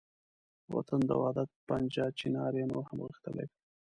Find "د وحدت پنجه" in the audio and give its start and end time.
1.09-2.05